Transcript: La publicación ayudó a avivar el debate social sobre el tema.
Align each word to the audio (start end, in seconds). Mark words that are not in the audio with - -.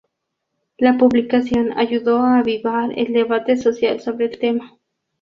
La 0.79 0.97
publicación 0.97 1.77
ayudó 1.77 2.21
a 2.21 2.39
avivar 2.39 2.89
el 2.97 3.13
debate 3.13 3.55
social 3.55 3.99
sobre 3.99 4.25
el 4.31 4.39
tema. 4.39 4.79